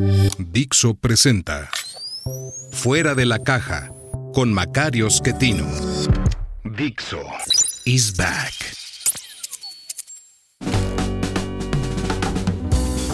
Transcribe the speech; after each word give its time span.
Dixo 0.00 0.94
presenta 0.94 1.68
Fuera 2.72 3.14
de 3.14 3.26
la 3.26 3.38
caja 3.38 3.92
con 4.32 4.50
Macario 4.50 5.10
Schettino. 5.10 5.66
Dixo 6.64 7.20
is 7.84 8.16
back. 8.16 8.54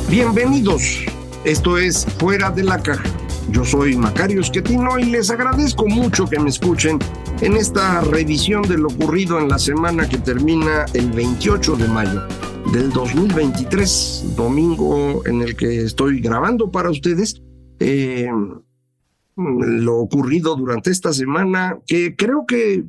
Bienvenidos. 0.09 1.05
Esto 1.45 1.77
es 1.77 2.07
Fuera 2.19 2.53
de 2.53 2.63
la 2.63 2.81
Caja. 2.81 3.03
Yo 3.51 3.65
soy 3.65 3.97
Macario 3.97 4.41
Esquetino 4.41 4.97
y 4.97 5.07
les 5.07 5.31
agradezco 5.31 5.89
mucho 5.89 6.27
que 6.27 6.39
me 6.39 6.51
escuchen 6.51 7.01
en 7.41 7.57
esta 7.57 8.01
revisión 8.03 8.63
de 8.63 8.79
lo 8.79 8.89
ocurrido 8.89 9.41
en 9.41 9.49
la 9.49 9.59
semana 9.59 10.09
que 10.09 10.19
termina 10.19 10.85
el 10.95 11.11
28 11.11 11.75
de 11.75 11.89
mayo 11.89 12.46
del 12.73 12.91
2023, 12.93 14.35
domingo 14.37 15.27
en 15.27 15.43
el 15.43 15.57
que 15.57 15.83
estoy 15.83 16.21
grabando 16.21 16.71
para 16.71 16.91
ustedes. 16.91 17.43
eh, 17.79 18.31
lo 19.37 19.97
ocurrido 19.97 20.57
durante 20.57 20.91
esta 20.91 21.13
semana, 21.13 21.79
que 21.87 22.17
creo 22.17 22.47
que 22.47 22.85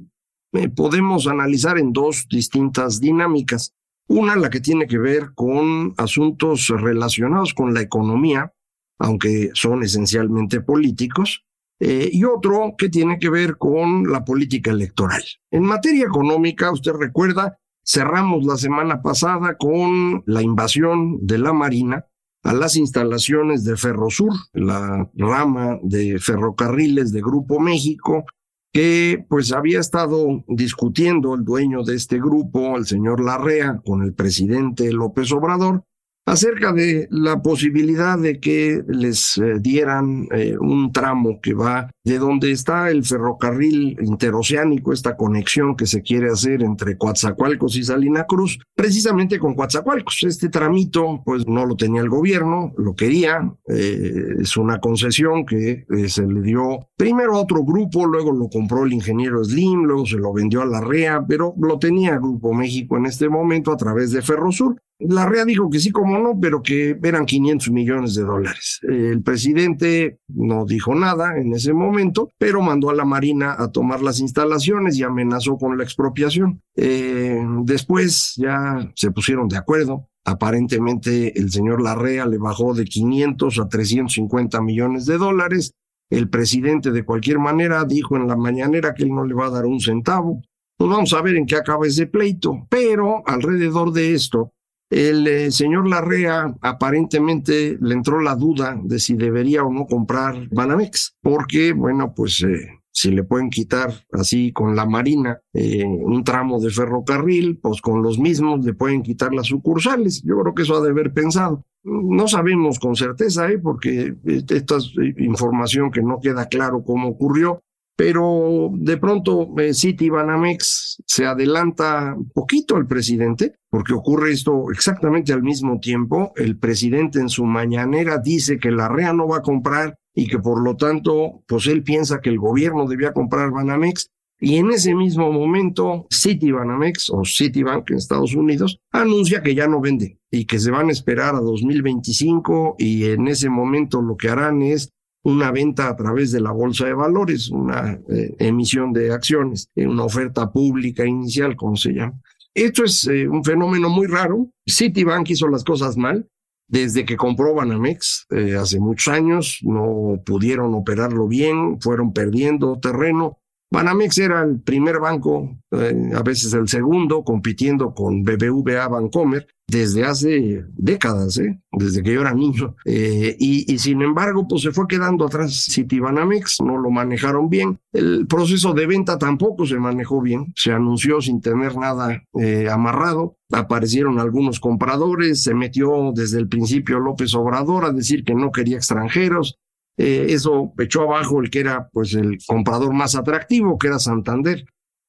eh, 0.53 0.69
podemos 0.69 1.27
analizar 1.27 1.77
en 1.77 1.91
dos 1.91 2.27
distintas 2.29 3.01
dinámicas. 3.01 3.73
Una, 4.07 4.37
la 4.37 4.49
que 4.49 4.61
tiene 4.61 4.87
que 4.87 4.97
ver 4.97 5.33
con 5.35 5.93
asuntos 5.97 6.69
relacionados 6.69 7.53
con 7.53 7.73
la 7.73 7.81
economía, 7.81 8.53
aunque 8.97 9.51
son 9.53 9.83
esencialmente 9.83 10.61
políticos, 10.61 11.43
eh, 11.79 12.09
y 12.11 12.23
otro 12.23 12.75
que 12.77 12.89
tiene 12.89 13.19
que 13.19 13.29
ver 13.29 13.57
con 13.57 14.09
la 14.09 14.23
política 14.23 14.71
electoral. 14.71 15.23
En 15.51 15.63
materia 15.63 16.05
económica, 16.05 16.71
usted 16.71 16.93
recuerda, 16.93 17.59
cerramos 17.87 18.45
la 18.45 18.57
semana 18.57 19.01
pasada 19.01 19.55
con 19.57 20.23
la 20.25 20.41
invasión 20.41 21.25
de 21.25 21.37
la 21.37 21.53
Marina 21.53 22.05
a 22.43 22.53
las 22.53 22.75
instalaciones 22.75 23.63
de 23.63 23.77
Ferrosur, 23.77 24.33
la 24.53 25.09
rama 25.15 25.79
de 25.81 26.19
ferrocarriles 26.19 27.11
de 27.11 27.21
Grupo 27.21 27.59
México, 27.59 28.25
que 28.73 29.25
pues 29.29 29.51
había 29.51 29.79
estado 29.79 30.43
discutiendo 30.47 31.33
el 31.33 31.43
dueño 31.43 31.83
de 31.83 31.95
este 31.95 32.19
grupo, 32.19 32.77
el 32.77 32.85
señor 32.85 33.23
Larrea, 33.23 33.81
con 33.85 34.03
el 34.03 34.13
presidente 34.13 34.91
López 34.91 35.31
Obrador, 35.31 35.83
acerca 36.27 36.73
de 36.73 37.07
la 37.09 37.41
posibilidad 37.41 38.19
de 38.19 38.41
que 38.41 38.83
les 38.85 39.37
eh, 39.37 39.59
dieran 39.61 40.27
eh, 40.31 40.57
un 40.59 40.91
tramo 40.91 41.39
que 41.41 41.53
va 41.53 41.89
de 42.03 42.19
donde 42.19 42.51
está 42.51 42.89
el 42.89 43.05
ferrocarril 43.05 43.97
interoceánico, 44.01 44.91
esta 44.91 45.15
conexión 45.15 45.77
que 45.77 45.85
se 45.85 46.01
quiere 46.01 46.29
hacer 46.29 46.63
entre 46.63 46.97
Coatzacoalcos 46.97 47.77
y 47.77 47.83
Salina 47.83 48.25
Cruz, 48.25 48.59
precisamente 48.75 49.39
con 49.39 49.55
Coatzacoalcos. 49.55 50.23
Este 50.23 50.49
tramito, 50.49 51.21
pues 51.23 51.47
no 51.47 51.65
lo 51.65 51.77
tenía 51.77 52.01
el 52.01 52.09
gobierno, 52.09 52.73
lo 52.77 52.93
quería, 52.93 53.49
eh, 53.69 54.35
es 54.41 54.57
una 54.57 54.79
concesión 54.79 55.45
que 55.45 55.85
se 56.09 56.27
le 56.27 56.41
dio 56.41 56.89
primero 56.97 57.35
a 57.35 57.41
otro 57.41 57.63
grupo, 57.63 58.05
luego 58.05 58.33
lo 58.33 58.49
compró 58.49 58.83
el 58.83 58.91
ingeniero 58.91 59.43
Slim, 59.45 59.83
luego 59.83 60.05
se 60.05 60.17
lo 60.17 60.33
vendió 60.33 60.61
a 60.61 60.65
la 60.65 60.81
REA, 60.81 61.25
pero 61.25 61.53
lo 61.57 61.79
tenía 61.79 62.17
Grupo 62.17 62.53
México 62.53 62.97
en 62.97 63.05
este 63.05 63.29
momento 63.29 63.71
a 63.71 63.77
través 63.77 64.11
de 64.11 64.21
Ferrosur. 64.21 64.75
La 64.99 65.27
REA 65.27 65.45
dijo 65.45 65.69
que 65.69 65.79
sí, 65.79 65.91
como 65.91 66.17
no, 66.17 66.39
pero 66.39 66.63
que 66.63 66.97
eran 67.03 67.25
500 67.25 67.69
millones 67.69 68.15
de 68.15 68.23
dólares. 68.23 68.79
El 68.81 69.21
presidente 69.21 70.19
no 70.27 70.65
dijo 70.65 70.95
nada 70.95 71.37
en 71.37 71.53
ese 71.53 71.71
momento, 71.71 72.31
pero 72.39 72.63
mandó 72.63 72.89
a 72.89 72.95
la 72.95 73.05
Marina 73.05 73.55
a 73.57 73.71
tomar 73.71 74.01
las 74.01 74.19
instalaciones 74.19 74.97
y 74.97 75.03
amenazó 75.03 75.57
con 75.57 75.77
la 75.77 75.83
expropiación. 75.83 76.63
Eh, 76.75 77.39
después 77.63 78.33
ya 78.37 78.91
se 78.95 79.11
pusieron 79.11 79.47
de 79.47 79.57
acuerdo. 79.57 80.09
Aparentemente 80.25 81.39
el 81.39 81.51
señor 81.51 81.81
Larrea 81.81 82.25
le 82.25 82.39
bajó 82.39 82.73
de 82.73 82.85
500 82.85 83.59
a 83.59 83.69
350 83.69 84.61
millones 84.61 85.05
de 85.05 85.19
dólares. 85.19 85.73
El 86.09 86.29
presidente 86.29 86.91
de 86.91 87.05
cualquier 87.05 87.37
manera 87.37 87.85
dijo 87.85 88.17
en 88.17 88.27
la 88.27 88.35
mañanera 88.35 88.95
que 88.95 89.03
él 89.03 89.13
no 89.13 89.25
le 89.25 89.35
va 89.35 89.45
a 89.45 89.51
dar 89.51 89.65
un 89.65 89.79
centavo. 89.79 90.41
Pues 90.75 90.89
vamos 90.89 91.13
a 91.13 91.21
ver 91.21 91.35
en 91.35 91.45
qué 91.45 91.55
acaba 91.55 91.85
ese 91.85 92.07
pleito. 92.07 92.67
Pero 92.69 93.23
alrededor 93.25 93.91
de 93.93 94.13
esto, 94.13 94.53
el 94.89 95.27
eh, 95.27 95.51
señor 95.51 95.87
Larrea 95.87 96.55
aparentemente 96.61 97.77
le 97.79 97.93
entró 97.93 98.21
la 98.21 98.35
duda 98.35 98.79
de 98.81 98.99
si 98.99 99.15
debería 99.15 99.63
o 99.63 99.71
no 99.71 99.85
comprar 99.85 100.47
Banamex, 100.49 101.17
porque, 101.21 101.73
bueno, 101.73 102.13
pues 102.15 102.41
eh, 102.43 102.69
si 102.91 103.11
le 103.11 103.23
pueden 103.23 103.49
quitar 103.49 103.93
así 104.13 104.51
con 104.51 104.75
la 104.75 104.85
Marina 104.85 105.39
eh, 105.53 105.85
un 105.85 106.23
tramo 106.23 106.59
de 106.59 106.69
ferrocarril, 106.69 107.59
pues 107.61 107.81
con 107.81 108.01
los 108.01 108.17
mismos 108.17 108.65
le 108.65 108.73
pueden 108.73 109.03
quitar 109.03 109.33
las 109.33 109.47
sucursales. 109.47 110.23
Yo 110.23 110.39
creo 110.39 110.55
que 110.55 110.63
eso 110.63 110.77
ha 110.77 110.81
de 110.81 110.89
haber 110.89 111.13
pensado. 111.13 111.63
No 111.83 112.27
sabemos 112.27 112.79
con 112.79 112.95
certeza, 112.95 113.49
¿eh? 113.49 113.59
porque 113.59 114.15
esta 114.25 114.77
es 114.77 114.93
información 115.17 115.91
que 115.91 116.01
no 116.01 116.19
queda 116.19 116.47
claro 116.47 116.83
cómo 116.83 117.07
ocurrió, 117.09 117.61
pero 117.97 118.69
de 118.73 118.97
pronto 118.97 119.49
eh, 119.57 119.73
City 119.73 120.09
Banamex 120.09 121.01
se 121.05 121.25
adelanta 121.25 122.13
un 122.15 122.29
poquito 122.29 122.75
al 122.75 122.85
presidente, 122.85 123.55
porque 123.71 123.93
ocurre 123.93 124.31
esto 124.31 124.71
exactamente 124.71 125.33
al 125.33 125.41
mismo 125.41 125.79
tiempo. 125.79 126.31
El 126.35 126.59
presidente 126.59 127.19
en 127.19 127.27
su 127.27 127.43
mañanera 127.43 128.19
dice 128.19 128.59
que 128.59 128.69
la 128.69 128.87
REA 128.87 129.13
no 129.13 129.27
va 129.27 129.37
a 129.37 129.41
comprar 129.41 129.97
y 130.13 130.27
que 130.27 130.37
por 130.37 130.61
lo 130.63 130.75
tanto, 130.75 131.43
pues 131.47 131.65
él 131.65 131.81
piensa 131.83 132.21
que 132.21 132.29
el 132.29 132.37
gobierno 132.37 132.87
debía 132.87 133.13
comprar 133.13 133.49
Banamex. 133.49 134.11
Y 134.39 134.57
en 134.57 134.69
ese 134.69 134.93
mismo 134.93 135.31
momento, 135.31 136.05
City 136.11 136.51
Banamex 136.51 137.09
o 137.09 137.23
Citibank 137.25 137.89
en 137.89 137.97
Estados 137.97 138.35
Unidos 138.35 138.79
anuncia 138.91 139.41
que 139.41 139.55
ya 139.55 139.67
no 139.67 139.81
vende 139.81 140.19
y 140.29 140.45
que 140.45 140.59
se 140.59 140.69
van 140.69 140.89
a 140.89 140.91
esperar 140.91 141.33
a 141.33 141.39
2025 141.39 142.75
y 142.77 143.05
en 143.05 143.27
ese 143.27 143.49
momento 143.49 144.03
lo 144.03 144.15
que 144.15 144.29
harán 144.29 144.61
es 144.61 144.91
una 145.27 145.51
venta 145.51 145.89
a 145.89 145.95
través 145.95 146.31
de 146.31 146.39
la 146.39 146.51
bolsa 146.51 146.85
de 146.85 146.93
valores, 146.93 147.49
una 147.49 147.99
eh, 148.07 148.33
emisión 148.39 148.93
de 148.93 149.11
acciones, 149.11 149.69
eh, 149.75 149.85
una 149.85 150.03
oferta 150.03 150.49
pública 150.53 151.05
inicial, 151.05 151.57
como 151.57 151.75
se 151.75 151.91
llama. 151.91 152.21
Esto 152.53 152.85
es 152.85 153.05
eh, 153.07 153.27
un 153.27 153.43
fenómeno 153.43 153.89
muy 153.89 154.07
raro. 154.07 154.49
Citibank 154.65 155.29
hizo 155.29 155.49
las 155.49 155.65
cosas 155.65 155.97
mal. 155.97 156.29
Desde 156.69 157.05
que 157.05 157.15
compró 157.15 157.53
Banamex 157.53 158.27
hace 158.59 158.77
muchos 158.81 159.13
años, 159.13 159.59
no 159.61 160.21
pudieron 160.25 160.73
operarlo 160.73 161.25
bien, 161.25 161.79
fueron 161.79 162.11
perdiendo 162.11 162.77
terreno. 162.77 163.39
Banamex 163.71 164.17
era 164.17 164.43
el 164.43 164.59
primer 164.59 164.99
banco, 164.99 165.57
a 165.71 166.23
veces 166.23 166.51
el 166.51 166.67
segundo, 166.67 167.23
compitiendo 167.23 167.93
con 167.93 168.21
BBVA 168.23 168.85
Bancomer 168.89 169.47
desde 169.69 170.05
hace 170.05 170.65
décadas, 170.75 171.37
¿eh? 171.39 171.59
desde 171.71 172.01
que 172.01 172.13
yo 172.13 172.21
era 172.21 172.33
niño. 172.33 172.75
Eh, 172.85 173.35
y, 173.37 173.77
sin 173.79 174.01
embargo, 174.01 174.47
pues 174.47 174.61
se 174.61 174.71
fue 174.71 174.87
quedando 174.87 175.25
atrás 175.25 175.67
Citibanamex, 175.69 176.61
no 176.61 176.77
lo 176.77 176.89
manejaron 176.89 177.49
bien. 177.49 177.79
El 177.91 178.27
proceso 178.27 178.73
de 178.73 178.87
venta 178.87 179.17
tampoco 179.17 179.65
se 179.65 179.77
manejó 179.77 180.21
bien, 180.21 180.53
se 180.55 180.71
anunció 180.71 181.21
sin 181.21 181.41
tener 181.41 181.75
nada 181.75 182.23
eh, 182.39 182.69
amarrado. 182.69 183.37
Aparecieron 183.51 184.19
algunos 184.19 184.59
compradores, 184.59 185.43
se 185.43 185.53
metió 185.53 186.11
desde 186.13 186.39
el 186.39 186.47
principio 186.47 186.99
López 186.99 187.33
Obrador 187.35 187.85
a 187.85 187.91
decir 187.91 188.23
que 188.23 188.35
no 188.35 188.51
quería 188.51 188.77
extranjeros, 188.77 189.59
eh, 189.97 190.27
eso 190.29 190.73
echó 190.77 191.01
abajo 191.01 191.41
el 191.41 191.49
que 191.49 191.59
era 191.59 191.89
pues 191.91 192.13
el 192.13 192.37
comprador 192.45 192.93
más 192.93 193.15
atractivo, 193.15 193.77
que 193.77 193.87
era 193.87 193.99
Santander. 193.99 194.65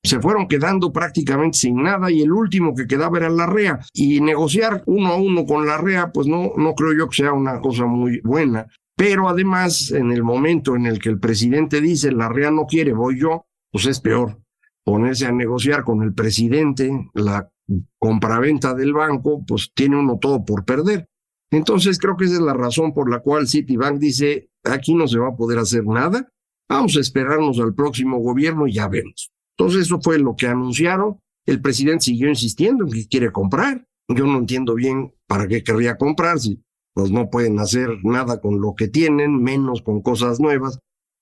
Se 0.09 0.21
fueron 0.21 0.49
quedando 0.49 0.91
prácticamente 0.91 1.59
sin 1.59 1.83
nada 1.83 2.11
y 2.11 2.23
el 2.23 2.33
último 2.33 2.75
que 2.75 2.87
quedaba 2.87 3.19
era 3.19 3.29
la 3.29 3.45
REA. 3.45 3.79
Y 3.93 4.23
negociar 4.23 4.83
uno 4.87 5.09
a 5.09 5.17
uno 5.17 5.45
con 5.45 5.67
la 5.67 5.77
REA, 5.77 6.13
pues 6.13 6.27
no, 6.27 6.53
no 6.57 6.75
creo 6.75 6.95
yo 6.97 7.11
que 7.11 7.17
sea 7.17 7.35
una 7.35 7.61
cosa 7.61 7.85
muy 7.85 8.23
buena. 8.25 8.67
Pero 8.97 9.29
además, 9.29 9.91
en 9.91 10.11
el 10.11 10.25
momento 10.25 10.77
en 10.77 10.87
el 10.87 10.99
que 10.99 11.11
el 11.11 11.21
presidente 11.21 11.83
dice 11.83 12.11
la 12.11 12.31
REA 12.31 12.51
no 12.51 12.65
quiere, 12.65 12.95
voy 12.95 13.21
yo, 13.21 13.45
pues 13.71 13.85
es 13.85 14.01
peor. 14.01 14.41
Ponerse 14.83 15.27
a 15.27 15.33
negociar 15.33 15.85
con 15.85 16.03
el 16.03 16.15
presidente 16.15 16.91
la 17.13 17.51
compraventa 17.99 18.73
del 18.73 18.95
banco, 18.95 19.45
pues 19.47 19.73
tiene 19.75 19.99
uno 19.99 20.17
todo 20.19 20.43
por 20.43 20.65
perder. 20.65 21.07
Entonces 21.51 21.99
creo 21.99 22.17
que 22.17 22.25
esa 22.25 22.37
es 22.37 22.41
la 22.41 22.55
razón 22.55 22.95
por 22.95 23.11
la 23.11 23.19
cual 23.21 23.47
Citibank 23.47 23.99
dice, 23.99 24.49
aquí 24.65 24.95
no 24.95 25.07
se 25.07 25.19
va 25.19 25.29
a 25.29 25.37
poder 25.37 25.59
hacer 25.59 25.85
nada, 25.85 26.33
vamos 26.67 26.97
a 26.97 27.01
esperarnos 27.01 27.59
al 27.59 27.75
próximo 27.75 28.21
gobierno 28.21 28.67
y 28.67 28.73
ya 28.73 28.89
vemos. 28.89 29.31
Entonces 29.59 29.87
eso 29.87 30.01
fue 30.01 30.19
lo 30.19 30.37
que 30.37 30.47
anunciaron, 30.47 31.19
el 31.45 31.61
presidente 31.61 32.05
siguió 32.05 32.29
insistiendo 32.29 32.85
en 32.85 32.93
que 32.93 33.09
quiere 33.09 33.33
comprar, 33.33 33.85
Yo 34.09 34.25
no 34.25 34.39
entiendo 34.39 34.75
bien 34.75 35.13
para 35.27 35.47
qué 35.49 35.63
querría 35.63 35.97
comprar 35.99 36.39
si 36.39 36.63
pues 36.95 37.11
no 37.11 37.29
pueden 37.29 37.59
hacer 37.59 37.91
nada 38.05 38.41
con 38.41 38.61
lo 38.61 38.75
que 38.75 38.89
tienen, 38.89 39.43
menos 39.43 39.83
con 39.83 40.01
cosas 40.01 40.41
nuevas, 40.41 40.79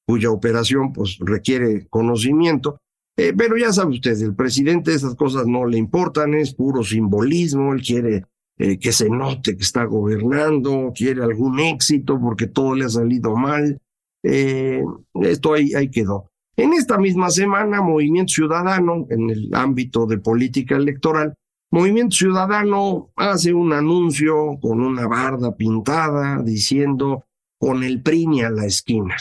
cuya 0.06 0.30
operación 0.30 0.92
pues 0.92 1.18
requiere 1.18 1.86
conocimiento. 1.88 2.78
Eh, 3.16 3.32
pero 3.36 3.56
ya 3.56 3.72
sabe 3.72 3.92
usted, 3.92 4.20
el 4.22 4.34
presidente 4.34 4.94
esas 4.94 5.16
cosas 5.16 5.46
no 5.46 5.66
le 5.66 5.78
importan, 5.78 6.34
es 6.34 6.54
puro 6.54 6.84
simbolismo, 6.84 7.74
él 7.74 7.82
quiere 7.82 8.24
eh, 8.58 8.78
que 8.78 8.92
se 8.92 9.10
note 9.10 9.56
que 9.56 9.62
está 9.62 9.84
gobernando, 9.84 10.92
quiere 10.94 11.22
algún 11.22 11.58
éxito 11.60 12.20
porque 12.20 12.46
todo 12.46 12.74
le 12.74 12.84
ha 12.84 12.90
salido 12.90 13.34
mal. 13.36 13.80
Eh, 14.22 14.82
esto 15.22 15.54
ahí, 15.54 15.74
ahí 15.74 15.90
quedó. 15.90 16.30
En 16.58 16.72
esta 16.72 16.96
misma 16.96 17.28
semana, 17.28 17.82
Movimiento 17.82 18.32
Ciudadano, 18.32 19.06
en 19.10 19.28
el 19.28 19.50
ámbito 19.52 20.06
de 20.06 20.16
política 20.16 20.76
electoral, 20.76 21.34
Movimiento 21.70 22.16
Ciudadano 22.16 23.10
hace 23.14 23.52
un 23.52 23.74
anuncio 23.74 24.58
con 24.62 24.80
una 24.80 25.06
barda 25.06 25.54
pintada 25.54 26.42
diciendo 26.42 27.24
con 27.58 27.84
el 27.84 28.02
PRI 28.02 28.40
a 28.40 28.50
la 28.50 28.64
esquina. 28.64 29.16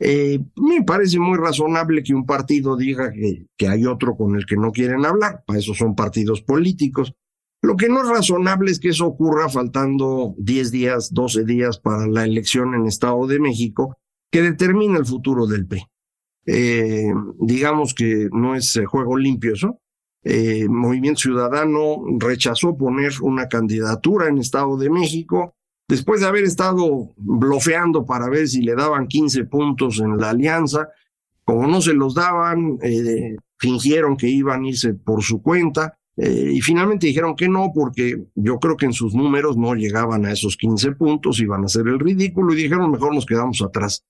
Eh, 0.00 0.38
me 0.54 0.84
parece 0.84 1.18
muy 1.18 1.36
razonable 1.36 2.04
que 2.04 2.14
un 2.14 2.24
partido 2.24 2.76
diga 2.76 3.10
que, 3.10 3.46
que 3.56 3.66
hay 3.66 3.84
otro 3.84 4.16
con 4.16 4.36
el 4.36 4.46
que 4.46 4.56
no 4.56 4.70
quieren 4.70 5.04
hablar, 5.04 5.42
para 5.44 5.58
eso 5.58 5.74
son 5.74 5.96
partidos 5.96 6.42
políticos. 6.42 7.12
Lo 7.60 7.74
que 7.76 7.88
no 7.88 8.02
es 8.02 8.08
razonable 8.08 8.70
es 8.70 8.78
que 8.78 8.90
eso 8.90 9.06
ocurra 9.06 9.48
faltando 9.48 10.36
10 10.38 10.70
días, 10.70 11.12
12 11.12 11.44
días 11.44 11.80
para 11.80 12.06
la 12.06 12.24
elección 12.24 12.74
en 12.74 12.86
Estado 12.86 13.26
de 13.26 13.40
México, 13.40 13.96
que 14.30 14.42
determina 14.42 14.98
el 14.98 15.06
futuro 15.06 15.48
del 15.48 15.66
PRI. 15.66 15.82
Eh, 16.46 17.12
digamos 17.38 17.92
que 17.94 18.28
no 18.32 18.54
es 18.54 18.74
eh, 18.76 18.86
juego 18.86 19.16
limpio 19.18 19.52
eso. 19.52 19.80
Eh, 20.24 20.66
Movimiento 20.68 21.20
Ciudadano 21.20 22.02
rechazó 22.18 22.76
poner 22.76 23.12
una 23.22 23.48
candidatura 23.48 24.28
en 24.28 24.38
Estado 24.38 24.76
de 24.78 24.90
México 24.90 25.54
después 25.86 26.20
de 26.20 26.26
haber 26.26 26.44
estado 26.44 27.10
blofeando 27.16 28.04
para 28.04 28.28
ver 28.28 28.48
si 28.48 28.62
le 28.62 28.74
daban 28.74 29.08
15 29.08 29.44
puntos 29.44 30.00
en 30.00 30.18
la 30.18 30.30
alianza. 30.30 30.88
Como 31.44 31.66
no 31.66 31.80
se 31.80 31.94
los 31.94 32.14
daban, 32.14 32.78
fingieron 33.56 34.18
que 34.18 34.28
iban 34.28 34.64
a 34.64 34.68
irse 34.68 34.92
por 34.92 35.22
su 35.22 35.40
cuenta. 35.40 35.98
y 36.14 36.60
finalmente 36.60 37.06
dijeron 37.06 37.34
que 37.34 37.48
no, 37.48 37.72
porque 37.74 38.26
yo 38.34 38.58
creo 38.58 38.76
que 38.76 38.84
en 38.84 38.92
sus 38.92 39.14
números 39.14 39.56
no 39.56 39.74
llegaban 39.74 40.26
a 40.26 40.32
esos 40.32 40.58
15 40.58 40.92
puntos, 40.92 41.40
iban 41.40 41.62
a 41.62 41.66
hacer 41.66 41.88
el 41.88 41.98
ridículo 41.98 42.52
y 42.52 42.56
dijeron 42.56 42.90
mejor 42.90 43.14
nos 43.14 43.24
quedamos 43.24 43.62
atrás. 43.62 44.04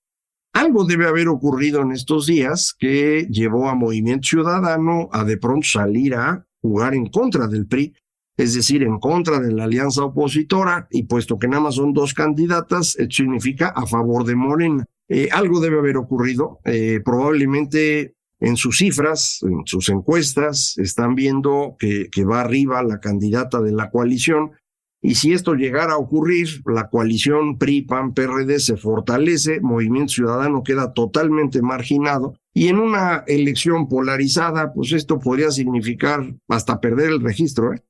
Algo 0.53 0.83
debe 0.85 1.07
haber 1.07 1.27
ocurrido 1.27 1.81
en 1.81 1.91
estos 1.91 2.25
días 2.25 2.75
que 2.77 3.27
llevó 3.29 3.69
a 3.69 3.75
Movimiento 3.75 4.27
Ciudadano 4.27 5.09
a 5.11 5.23
de 5.23 5.37
pronto 5.37 5.67
salir 5.67 6.15
a 6.15 6.45
jugar 6.61 6.95
en 6.95 7.07
contra 7.07 7.47
del 7.47 7.67
PRI, 7.67 7.93
es 8.35 8.53
decir, 8.55 8.83
en 8.83 8.99
contra 8.99 9.39
de 9.39 9.51
la 9.51 9.65
alianza 9.65 10.03
opositora, 10.03 10.87
y 10.91 11.03
puesto 11.03 11.37
que 11.37 11.47
nada 11.47 11.63
más 11.63 11.75
son 11.75 11.93
dos 11.93 12.13
candidatas, 12.13 12.95
esto 12.97 13.15
significa 13.15 13.67
a 13.69 13.85
favor 13.85 14.25
de 14.25 14.35
Morena. 14.35 14.85
Eh, 15.07 15.29
algo 15.31 15.59
debe 15.59 15.79
haber 15.79 15.97
ocurrido, 15.97 16.59
eh, 16.65 17.01
probablemente 17.03 18.15
en 18.39 18.55
sus 18.55 18.77
cifras, 18.77 19.39
en 19.43 19.65
sus 19.65 19.89
encuestas, 19.89 20.77
están 20.77 21.15
viendo 21.15 21.75
que, 21.77 22.09
que 22.09 22.23
va 22.23 22.41
arriba 22.41 22.81
la 22.83 22.99
candidata 22.99 23.61
de 23.61 23.73
la 23.73 23.89
coalición, 23.89 24.51
y 25.01 25.15
si 25.15 25.31
esto 25.31 25.53
llegara 25.53 25.93
a 25.93 25.97
ocurrir, 25.97 26.61
la 26.65 26.89
coalición 26.89 27.57
PRI-PAN-PRD 27.57 28.59
se 28.59 28.75
fortalece, 28.75 29.61
Movimiento 29.61 30.13
Ciudadano 30.13 30.61
queda 30.61 30.93
totalmente 30.93 31.61
marginado 31.61 32.35
y 32.53 32.67
en 32.67 32.79
una 32.79 33.23
elección 33.27 33.87
polarizada, 33.87 34.73
pues 34.73 34.91
esto 34.91 35.19
podría 35.19 35.51
significar 35.51 36.35
hasta 36.49 36.81
perder 36.81 37.11
el 37.11 37.21
registro. 37.21 37.73
¿eh? 37.73 37.81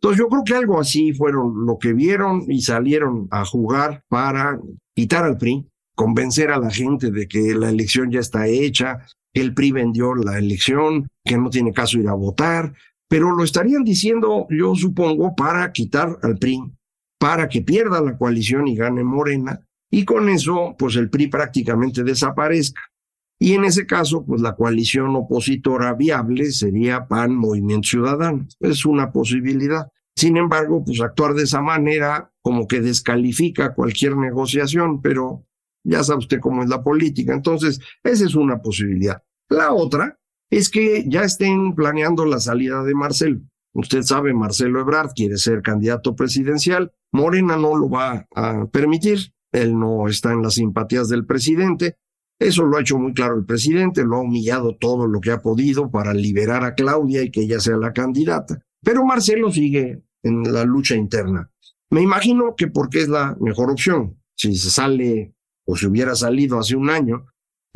Entonces 0.00 0.18
yo 0.18 0.28
creo 0.28 0.42
que 0.44 0.54
algo 0.54 0.80
así 0.80 1.12
fueron 1.12 1.66
lo 1.66 1.78
que 1.78 1.92
vieron 1.92 2.44
y 2.48 2.62
salieron 2.62 3.28
a 3.30 3.44
jugar 3.44 4.02
para 4.08 4.58
quitar 4.94 5.24
al 5.24 5.38
PRI, 5.38 5.68
convencer 5.94 6.50
a 6.50 6.58
la 6.58 6.70
gente 6.70 7.12
de 7.12 7.28
que 7.28 7.54
la 7.54 7.70
elección 7.70 8.10
ya 8.10 8.20
está 8.20 8.48
hecha, 8.48 9.06
que 9.32 9.40
el 9.40 9.54
PRI 9.54 9.70
vendió 9.70 10.16
la 10.16 10.36
elección, 10.36 11.06
que 11.24 11.38
no 11.38 11.48
tiene 11.48 11.72
caso 11.72 11.98
ir 12.00 12.08
a 12.08 12.14
votar, 12.14 12.74
pero 13.08 13.34
lo 13.34 13.44
estarían 13.44 13.84
diciendo, 13.84 14.46
yo 14.50 14.74
supongo, 14.74 15.34
para 15.34 15.70
quitar 15.72 16.18
al 16.22 16.38
PRI, 16.38 16.60
para 17.18 17.48
que 17.48 17.62
pierda 17.62 18.00
la 18.00 18.16
coalición 18.16 18.66
y 18.66 18.76
gane 18.76 19.04
Morena, 19.04 19.60
y 19.90 20.04
con 20.04 20.28
eso, 20.28 20.74
pues 20.78 20.96
el 20.96 21.10
PRI 21.10 21.28
prácticamente 21.28 22.02
desaparezca. 22.02 22.82
Y 23.38 23.52
en 23.52 23.64
ese 23.64 23.86
caso, 23.86 24.24
pues 24.24 24.40
la 24.40 24.56
coalición 24.56 25.14
opositora 25.14 25.92
viable 25.92 26.50
sería 26.50 27.06
PAN 27.06 27.34
Movimiento 27.36 27.88
Ciudadano. 27.88 28.46
Es 28.60 28.86
una 28.86 29.12
posibilidad. 29.12 29.88
Sin 30.16 30.38
embargo, 30.38 30.82
pues 30.84 31.00
actuar 31.00 31.34
de 31.34 31.42
esa 31.42 31.60
manera 31.60 32.32
como 32.40 32.66
que 32.66 32.80
descalifica 32.80 33.74
cualquier 33.74 34.16
negociación, 34.16 35.02
pero 35.02 35.44
ya 35.84 36.02
sabe 36.02 36.20
usted 36.20 36.40
cómo 36.40 36.62
es 36.62 36.70
la 36.70 36.82
política. 36.82 37.34
Entonces, 37.34 37.78
esa 38.02 38.24
es 38.24 38.34
una 38.34 38.62
posibilidad. 38.62 39.22
La 39.50 39.72
otra 39.72 40.18
es 40.50 40.70
que 40.70 41.04
ya 41.08 41.22
estén 41.22 41.74
planeando 41.74 42.24
la 42.24 42.40
salida 42.40 42.82
de 42.82 42.94
Marcelo. 42.94 43.40
Usted 43.74 44.02
sabe, 44.02 44.32
Marcelo 44.32 44.80
Ebrard 44.80 45.10
quiere 45.14 45.36
ser 45.36 45.60
candidato 45.60 46.16
presidencial. 46.16 46.92
Morena 47.12 47.56
no 47.56 47.76
lo 47.76 47.90
va 47.90 48.26
a 48.34 48.66
permitir. 48.66 49.32
Él 49.52 49.78
no 49.78 50.08
está 50.08 50.32
en 50.32 50.42
las 50.42 50.54
simpatías 50.54 51.08
del 51.08 51.26
presidente. 51.26 51.96
Eso 52.38 52.64
lo 52.64 52.76
ha 52.76 52.80
hecho 52.80 52.98
muy 52.98 53.14
claro 53.14 53.36
el 53.36 53.46
presidente, 53.46 54.04
lo 54.04 54.16
ha 54.16 54.20
humillado 54.20 54.76
todo 54.76 55.06
lo 55.06 55.20
que 55.20 55.30
ha 55.30 55.40
podido 55.40 55.90
para 55.90 56.12
liberar 56.12 56.64
a 56.64 56.74
Claudia 56.74 57.22
y 57.22 57.30
que 57.30 57.42
ella 57.42 57.60
sea 57.60 57.76
la 57.76 57.92
candidata. 57.92 58.62
Pero 58.82 59.04
Marcelo 59.04 59.50
sigue 59.50 60.02
en 60.22 60.52
la 60.52 60.64
lucha 60.64 60.94
interna. 60.94 61.50
Me 61.90 62.02
imagino 62.02 62.54
que 62.56 62.66
porque 62.66 63.00
es 63.00 63.08
la 63.08 63.36
mejor 63.40 63.70
opción. 63.70 64.20
Si 64.34 64.54
se 64.56 64.70
sale 64.70 65.34
o 65.64 65.76
si 65.76 65.86
hubiera 65.86 66.14
salido 66.14 66.58
hace 66.58 66.76
un 66.76 66.90
año, 66.90 67.26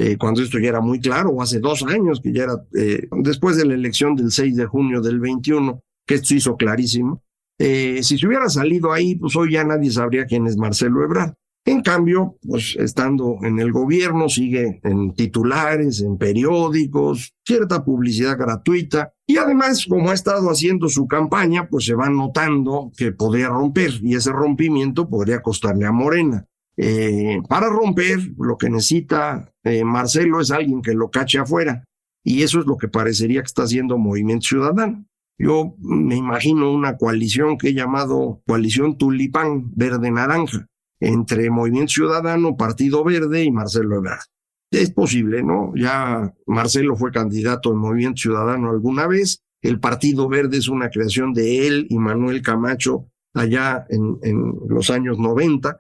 eh, 0.03 0.17
cuando 0.17 0.43
esto 0.43 0.59
ya 0.59 0.71
era 0.71 0.81
muy 0.81 0.99
claro, 0.99 1.29
o 1.29 1.43
hace 1.43 1.61
dos 1.61 1.83
años 1.83 2.23
que 2.23 2.33
ya 2.33 2.45
era, 2.45 2.55
eh, 2.75 3.07
después 3.23 3.59
de 3.59 3.67
la 3.67 3.75
elección 3.75 4.17
del 4.17 4.31
6 4.31 4.57
de 4.57 4.65
junio 4.65 5.03
del 5.03 5.21
21, 5.21 5.83
que 6.07 6.15
esto 6.15 6.35
hizo 6.35 6.57
clarísimo. 6.57 7.23
Eh, 7.59 8.01
si 8.03 8.17
se 8.17 8.27
hubiera 8.27 8.49
salido 8.49 8.95
ahí, 8.95 9.17
pues 9.17 9.37
hoy 9.37 9.53
ya 9.53 9.63
nadie 9.63 9.91
sabría 9.91 10.25
quién 10.25 10.47
es 10.47 10.57
Marcelo 10.57 11.05
Ebrard. 11.05 11.35
En 11.67 11.83
cambio, 11.83 12.39
pues 12.41 12.77
estando 12.79 13.41
en 13.43 13.59
el 13.59 13.73
gobierno, 13.73 14.31
sigue 14.31 14.81
en 14.85 15.13
titulares, 15.13 16.01
en 16.01 16.17
periódicos, 16.17 17.35
cierta 17.47 17.85
publicidad 17.85 18.39
gratuita. 18.39 19.13
Y 19.27 19.37
además, 19.37 19.85
como 19.87 20.11
ha 20.11 20.15
estado 20.15 20.49
haciendo 20.49 20.89
su 20.89 21.07
campaña, 21.07 21.69
pues 21.69 21.85
se 21.85 21.95
va 21.95 22.09
notando 22.09 22.91
que 22.97 23.13
podría 23.13 23.49
romper 23.49 23.93
y 24.01 24.15
ese 24.15 24.33
rompimiento 24.33 25.11
podría 25.11 25.43
costarle 25.43 25.85
a 25.85 25.93
Morena. 25.93 26.47
Eh, 26.83 27.43
para 27.47 27.69
romper, 27.69 28.19
lo 28.39 28.57
que 28.57 28.71
necesita 28.71 29.53
eh, 29.65 29.85
Marcelo 29.85 30.41
es 30.41 30.51
alguien 30.51 30.81
que 30.81 30.95
lo 30.95 31.11
cache 31.11 31.39
afuera. 31.39 31.85
Y 32.25 32.43
eso 32.43 32.59
es 32.61 32.67
lo 32.67 32.79
que 32.79 32.89
parecería 32.89 33.43
que 33.43 33.47
está 33.47 33.65
haciendo 33.65 33.99
Movimiento 33.99 34.47
Ciudadano. 34.47 35.05
Yo 35.39 35.75
me 35.79 36.17
imagino 36.17 36.73
una 36.73 36.97
coalición 36.97 37.59
que 37.59 37.69
he 37.69 37.75
llamado 37.75 38.41
coalición 38.47 38.97
tulipán 38.97 39.71
verde-naranja 39.75 40.67
entre 41.01 41.51
Movimiento 41.51 41.93
Ciudadano, 41.93 42.57
Partido 42.57 43.05
Verde 43.05 43.45
y 43.45 43.51
Marcelo 43.51 43.97
Ebrard. 43.97 44.25
Es 44.71 44.91
posible, 44.91 45.43
¿no? 45.43 45.73
Ya 45.75 46.33
Marcelo 46.47 46.97
fue 46.97 47.11
candidato 47.11 47.73
en 47.73 47.79
Movimiento 47.79 48.23
Ciudadano 48.23 48.71
alguna 48.71 49.07
vez. 49.07 49.43
El 49.63 49.81
Partido 49.81 50.29
Verde 50.29 50.57
es 50.57 50.69
una 50.69 50.89
creación 50.89 51.35
de 51.35 51.67
él 51.67 51.87
y 51.91 51.99
Manuel 51.99 52.41
Camacho 52.41 53.09
allá 53.35 53.87
en, 53.91 54.55
los 54.69 54.89
años 54.91 55.19
90. 55.19 55.79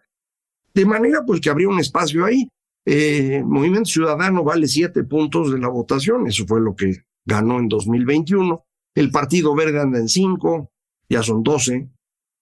De 0.75 0.87
manera 0.87 1.25
pues 1.27 1.41
que 1.41 1.50
habría 1.50 1.69
un 1.69 1.81
espacio 1.81 2.25
ahí. 2.25 2.49
Eh, 2.87 3.43
Movimiento 3.45 3.91
Ciudadano 3.91 4.43
vale 4.43 4.67
siete 4.67 5.05
puntos 5.05 5.53
de 5.53 5.59
la 5.59 5.69
votación, 5.69 6.27
eso 6.27 6.47
fue 6.47 6.61
lo 6.61 6.75
que 6.75 7.05
ganó 7.25 7.59
en 7.59 7.69
2021. 7.69 8.65
El 8.95 9.11
Partido 9.11 9.55
Verde 9.55 9.81
anda 9.81 9.99
en 9.99 10.09
cinco, 10.09 10.71
ya 11.09 11.23
son 11.23 11.43
doce. 11.43 11.91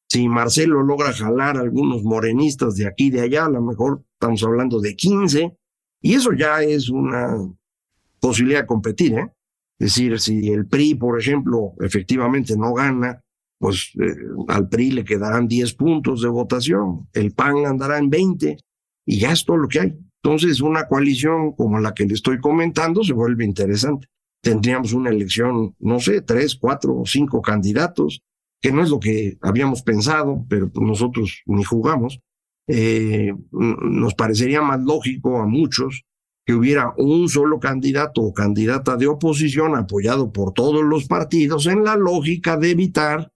Si 0.09 0.29
Marcelo 0.29 0.83
logra 0.83 1.13
jalar 1.13 1.59
a 1.59 1.61
algunos 1.61 2.03
morenistas 2.03 2.77
de 2.77 2.87
aquí 2.87 3.07
y 3.07 3.11
de 3.11 3.21
allá, 3.21 3.45
a 3.45 3.51
lo 3.51 3.61
mejor 3.61 4.05
estamos 4.15 4.43
hablando 4.43 4.81
de 4.81 4.97
quince. 4.97 5.59
Y 6.01 6.15
eso 6.15 6.33
ya 6.33 6.63
es 6.63 6.89
una 6.89 7.37
posibilidad 8.21 8.61
de 8.61 8.67
competir, 8.67 9.19
¿eh? 9.19 9.33
Es 9.79 9.95
decir, 9.95 10.19
si 10.19 10.49
el 10.49 10.67
PRI, 10.67 10.97
por 10.97 11.21
ejemplo, 11.21 11.75
efectivamente 11.81 12.57
no 12.57 12.73
gana, 12.73 13.23
pues 13.59 13.93
eh, 14.01 14.15
al 14.49 14.69
PRI 14.69 14.93
le 14.93 15.05
quedarán 15.05 15.49
10 15.49 15.75
puntos 15.75 16.23
de 16.23 16.29
votación, 16.29 17.09
el 17.13 17.33
PAN 17.33 17.67
andará 17.67 17.99
en 17.99 18.11
20 18.11 18.57
y 19.07 19.19
ya 19.19 19.33
es 19.33 19.45
todo 19.45 19.57
lo 19.57 19.69
que 19.69 19.81
hay. 19.81 19.99
Entonces, 20.23 20.61
una 20.61 20.87
coalición 20.87 21.53
como 21.53 21.79
la 21.79 21.95
que 21.95 22.05
le 22.05 22.15
estoy 22.15 22.41
comentando 22.41 23.05
se 23.05 23.13
vuelve 23.13 23.45
interesante. 23.45 24.09
Tendríamos 24.43 24.93
una 24.93 25.11
elección, 25.11 25.75
no 25.79 26.01
sé, 26.01 26.23
tres, 26.23 26.57
cuatro 26.57 26.97
o 26.99 27.07
cinco 27.07 27.41
candidatos, 27.41 28.23
que 28.61 28.73
no 28.73 28.83
es 28.83 28.91
lo 28.91 29.01
que 29.01 29.39
habíamos 29.41 29.83
pensado, 29.83 30.45
pero 30.49 30.71
nosotros 30.75 31.43
ni 31.47 31.65
jugamos. 31.65 32.21
Eh, 32.67 33.33
nos 33.51 34.15
parecería 34.15 34.61
más 34.61 34.81
lógico 34.81 35.39
a 35.39 35.47
muchos 35.47 36.05
que 36.45 36.55
hubiera 36.55 36.93
un 36.97 37.29
solo 37.29 37.61
candidato 37.61 38.21
o 38.23 38.35
candidata 38.35 38.97
de 38.97 39.07
oposición 39.07 39.77
apoyado 39.77 40.33
por 40.33 40.53
todos 40.53 40.83
los 40.83 41.07
partidos 41.07 41.67
en 41.67 41.85
la 41.85 41.97
lógica 41.97 42.57
de 42.57 42.71
evitar 42.71 43.33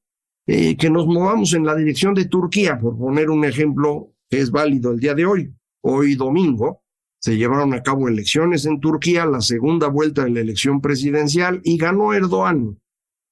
eh, 0.46 0.76
que 0.76 0.90
nos 0.90 1.06
movamos 1.06 1.54
en 1.54 1.64
la 1.64 1.74
dirección 1.74 2.14
de 2.14 2.26
Turquía, 2.26 2.78
por 2.78 2.98
poner 2.98 3.30
un 3.30 3.44
ejemplo 3.44 4.12
que 4.28 4.40
es 4.40 4.50
válido 4.50 4.92
el 4.92 5.00
día 5.00 5.14
de 5.14 5.26
hoy. 5.26 5.54
Hoy 5.82 6.14
domingo 6.14 6.82
se 7.20 7.36
llevaron 7.36 7.72
a 7.74 7.82
cabo 7.82 8.08
elecciones 8.08 8.66
en 8.66 8.80
Turquía, 8.80 9.24
la 9.26 9.40
segunda 9.40 9.86
vuelta 9.86 10.24
de 10.24 10.30
la 10.30 10.40
elección 10.40 10.80
presidencial, 10.80 11.60
y 11.62 11.76
ganó 11.76 12.12
Erdogan. 12.12 12.80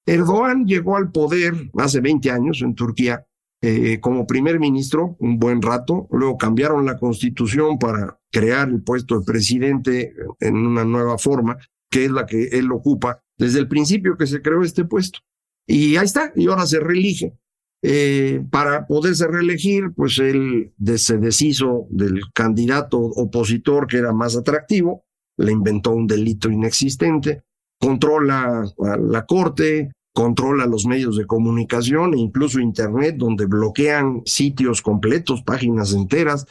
Erdogan 0.06 0.66
llegó 0.66 0.96
al 0.96 1.10
poder 1.10 1.70
hace 1.76 2.00
20 2.00 2.30
años 2.30 2.62
en 2.62 2.74
Turquía 2.74 3.26
eh, 3.62 4.00
como 4.00 4.26
primer 4.26 4.58
ministro 4.58 5.16
un 5.18 5.38
buen 5.38 5.60
rato, 5.60 6.08
luego 6.10 6.38
cambiaron 6.38 6.86
la 6.86 6.98
constitución 6.98 7.78
para 7.78 8.18
crear 8.32 8.68
el 8.68 8.82
puesto 8.82 9.18
de 9.18 9.26
presidente 9.26 10.14
en 10.40 10.56
una 10.56 10.84
nueva 10.84 11.18
forma, 11.18 11.58
que 11.90 12.06
es 12.06 12.10
la 12.10 12.24
que 12.24 12.44
él 12.44 12.72
ocupa 12.72 13.22
desde 13.36 13.58
el 13.58 13.68
principio 13.68 14.16
que 14.16 14.26
se 14.26 14.40
creó 14.40 14.62
este 14.62 14.84
puesto. 14.84 15.18
Y 15.66 15.96
ahí 15.96 16.04
está, 16.04 16.32
y 16.34 16.46
ahora 16.48 16.66
se 16.66 16.80
reelige. 16.80 17.34
Eh, 17.82 18.44
para 18.50 18.86
poderse 18.86 19.26
reelegir, 19.26 19.92
pues 19.96 20.18
él 20.18 20.72
se 20.96 21.16
deshizo 21.16 21.86
del 21.88 22.20
candidato 22.34 22.98
opositor 22.98 23.86
que 23.86 23.96
era 23.96 24.12
más 24.12 24.36
atractivo, 24.36 25.04
le 25.38 25.52
inventó 25.52 25.92
un 25.92 26.06
delito 26.06 26.50
inexistente, 26.50 27.44
controla 27.78 28.64
la 28.78 29.24
corte, 29.24 29.92
controla 30.12 30.66
los 30.66 30.84
medios 30.84 31.16
de 31.16 31.24
comunicación 31.24 32.12
e 32.12 32.18
incluso 32.18 32.60
Internet, 32.60 33.16
donde 33.16 33.46
bloquean 33.46 34.22
sitios 34.26 34.82
completos, 34.82 35.42
páginas 35.42 35.94
enteras, 35.94 36.44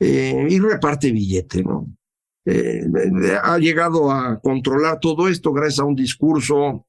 eh, 0.00 0.46
y 0.50 0.58
reparte 0.58 1.12
billete, 1.12 1.62
¿no? 1.62 1.86
Eh, 2.44 2.84
ha 3.42 3.58
llegado 3.58 4.10
a 4.10 4.40
controlar 4.40 5.00
todo 5.00 5.28
esto 5.28 5.52
gracias 5.52 5.80
a 5.80 5.84
un 5.84 5.96
discurso 5.96 6.86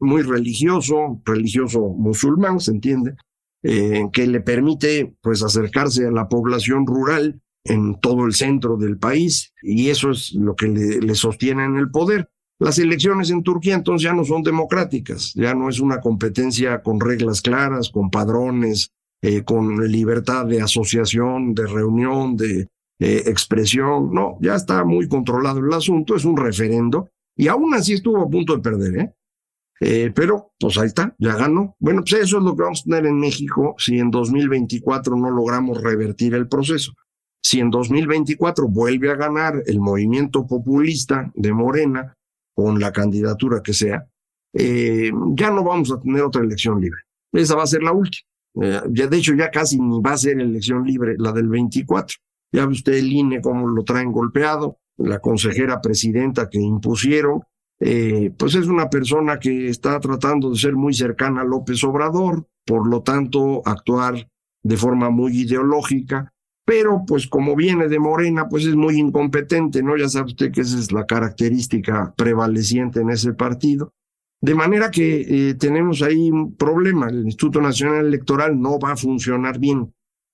muy 0.00 0.22
religioso, 0.22 1.20
religioso 1.24 1.80
musulmán, 1.80 2.60
se 2.60 2.72
entiende, 2.72 3.16
eh, 3.62 4.08
que 4.12 4.26
le 4.26 4.40
permite 4.40 5.16
pues 5.22 5.42
acercarse 5.42 6.06
a 6.06 6.10
la 6.10 6.28
población 6.28 6.86
rural 6.86 7.40
en 7.64 7.98
todo 7.98 8.26
el 8.26 8.34
centro 8.34 8.76
del 8.76 8.98
país 8.98 9.54
y 9.62 9.88
eso 9.88 10.10
es 10.10 10.34
lo 10.34 10.54
que 10.54 10.68
le, 10.68 11.14
sostiene 11.14 11.64
en 11.64 11.76
el 11.76 11.90
poder. 11.90 12.28
Las 12.58 12.78
elecciones 12.78 13.30
en 13.30 13.42
Turquía 13.42 13.74
entonces 13.74 14.04
ya 14.04 14.12
no 14.12 14.24
son 14.24 14.42
democráticas, 14.42 15.32
ya 15.34 15.54
no 15.54 15.68
es 15.68 15.80
una 15.80 16.00
competencia 16.00 16.82
con 16.82 17.00
reglas 17.00 17.40
claras, 17.40 17.88
con 17.88 18.10
padrones, 18.10 18.90
eh, 19.22 19.42
con 19.44 19.90
libertad 19.90 20.44
de 20.44 20.60
asociación, 20.60 21.54
de 21.54 21.66
reunión, 21.66 22.36
de 22.36 22.68
expresión. 22.98 24.12
No, 24.12 24.36
ya 24.40 24.54
está 24.56 24.84
muy 24.84 25.08
controlado 25.08 25.60
el 25.60 25.72
asunto, 25.72 26.16
es 26.16 26.24
un 26.26 26.36
referendo 26.36 27.08
y 27.36 27.48
aún 27.48 27.74
así 27.74 27.94
estuvo 27.94 28.20
a 28.22 28.28
punto 28.28 28.54
de 28.56 28.62
perder, 28.62 28.98
¿eh? 28.98 29.14
Eh, 29.80 30.12
pero, 30.14 30.52
pues 30.58 30.78
ahí 30.78 30.86
está, 30.86 31.14
ya 31.18 31.36
ganó. 31.36 31.76
Bueno, 31.78 32.02
pues 32.02 32.22
eso 32.22 32.38
es 32.38 32.44
lo 32.44 32.56
que 32.56 32.62
vamos 32.62 32.80
a 32.80 32.84
tener 32.84 33.06
en 33.06 33.18
México 33.18 33.74
si 33.78 33.98
en 33.98 34.10
2024 34.10 35.16
no 35.16 35.30
logramos 35.30 35.82
revertir 35.82 36.34
el 36.34 36.48
proceso. 36.48 36.92
Si 37.42 37.60
en 37.60 37.70
2024 37.70 38.68
vuelve 38.68 39.10
a 39.10 39.16
ganar 39.16 39.62
el 39.66 39.80
movimiento 39.80 40.46
populista 40.46 41.30
de 41.34 41.52
Morena, 41.52 42.14
con 42.54 42.78
la 42.78 42.92
candidatura 42.92 43.60
que 43.62 43.74
sea, 43.74 44.06
eh, 44.54 45.10
ya 45.34 45.50
no 45.50 45.64
vamos 45.64 45.90
a 45.92 46.00
tener 46.00 46.22
otra 46.22 46.42
elección 46.42 46.80
libre. 46.80 47.00
Esa 47.32 47.56
va 47.56 47.64
a 47.64 47.66
ser 47.66 47.82
la 47.82 47.92
última. 47.92 48.26
Eh, 48.62 48.80
ya, 48.90 49.08
de 49.08 49.16
hecho, 49.16 49.34
ya 49.34 49.50
casi 49.50 49.78
ni 49.80 50.00
va 50.00 50.12
a 50.12 50.16
ser 50.16 50.40
elección 50.40 50.84
libre 50.84 51.16
la 51.18 51.32
del 51.32 51.48
24. 51.48 52.16
Ya 52.52 52.66
ve 52.66 52.72
usted 52.72 52.94
el 52.94 53.12
INE 53.12 53.40
cómo 53.40 53.66
lo 53.66 53.82
traen 53.82 54.12
golpeado, 54.12 54.78
la 54.96 55.18
consejera 55.18 55.80
presidenta 55.80 56.48
que 56.48 56.60
impusieron, 56.60 57.42
eh, 57.80 58.32
pues 58.36 58.54
es 58.54 58.66
una 58.66 58.88
persona 58.88 59.38
que 59.38 59.68
está 59.68 59.98
tratando 60.00 60.50
de 60.50 60.58
ser 60.58 60.74
muy 60.74 60.94
cercana 60.94 61.42
a 61.42 61.44
López 61.44 61.82
Obrador, 61.84 62.46
por 62.64 62.88
lo 62.88 63.02
tanto 63.02 63.62
actuar 63.64 64.28
de 64.62 64.76
forma 64.76 65.10
muy 65.10 65.40
ideológica, 65.40 66.32
pero 66.64 67.04
pues 67.06 67.26
como 67.26 67.54
viene 67.54 67.88
de 67.88 67.98
Morena, 67.98 68.48
pues 68.48 68.64
es 68.64 68.74
muy 68.74 68.98
incompetente, 68.98 69.82
¿no? 69.82 69.96
Ya 69.96 70.08
sabe 70.08 70.28
usted 70.28 70.50
que 70.50 70.62
esa 70.62 70.78
es 70.78 70.92
la 70.92 71.04
característica 71.04 72.14
prevaleciente 72.16 73.00
en 73.00 73.10
ese 73.10 73.34
partido. 73.34 73.92
De 74.40 74.54
manera 74.54 74.90
que 74.90 75.20
eh, 75.50 75.54
tenemos 75.54 76.02
ahí 76.02 76.30
un 76.30 76.56
problema, 76.56 77.08
el 77.08 77.24
Instituto 77.24 77.60
Nacional 77.60 78.06
Electoral 78.06 78.60
no 78.60 78.78
va 78.78 78.92
a 78.92 78.96
funcionar 78.96 79.58
bien. 79.58 79.92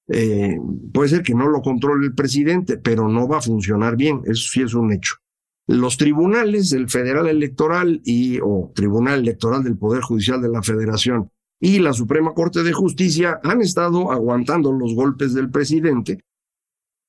Eh, 0.08 0.56
puede 0.92 1.08
ser 1.08 1.22
que 1.22 1.34
no 1.34 1.48
lo 1.48 1.62
controle 1.62 2.06
el 2.06 2.14
presidente, 2.14 2.76
pero 2.76 3.08
no 3.08 3.28
va 3.28 3.38
a 3.38 3.42
funcionar 3.42 3.96
bien, 3.96 4.22
eso 4.24 4.48
sí 4.50 4.62
es 4.62 4.74
un 4.74 4.92
hecho. 4.92 5.14
Los 5.70 5.98
tribunales, 5.98 6.72
el 6.72 6.88
Federal 6.88 7.28
Electoral 7.28 8.00
y 8.04 8.40
o 8.42 8.72
Tribunal 8.74 9.20
Electoral 9.20 9.62
del 9.62 9.78
Poder 9.78 10.02
Judicial 10.02 10.42
de 10.42 10.48
la 10.48 10.64
Federación 10.64 11.30
y 11.60 11.78
la 11.78 11.92
Suprema 11.92 12.34
Corte 12.34 12.64
de 12.64 12.72
Justicia 12.72 13.38
han 13.44 13.62
estado 13.62 14.10
aguantando 14.10 14.72
los 14.72 14.96
golpes 14.96 15.32
del 15.32 15.48
presidente, 15.48 16.24